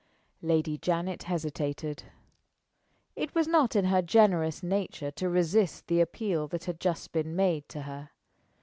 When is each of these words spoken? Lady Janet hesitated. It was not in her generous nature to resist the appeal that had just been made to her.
Lady 0.41 0.79
Janet 0.79 1.21
hesitated. 1.25 2.05
It 3.15 3.35
was 3.35 3.47
not 3.47 3.75
in 3.75 3.85
her 3.85 4.01
generous 4.01 4.63
nature 4.63 5.11
to 5.11 5.29
resist 5.29 5.85
the 5.85 6.01
appeal 6.01 6.47
that 6.47 6.63
had 6.63 6.79
just 6.79 7.11
been 7.11 7.35
made 7.35 7.69
to 7.69 7.83
her. 7.83 8.09